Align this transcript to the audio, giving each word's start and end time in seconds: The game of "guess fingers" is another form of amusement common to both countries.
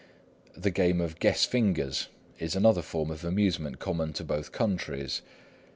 The 0.57 0.71
game 0.71 0.99
of 0.99 1.19
"guess 1.19 1.45
fingers" 1.45 2.07
is 2.39 2.55
another 2.55 2.81
form 2.81 3.11
of 3.11 3.23
amusement 3.23 3.77
common 3.77 4.13
to 4.13 4.23
both 4.23 4.51
countries. 4.51 5.21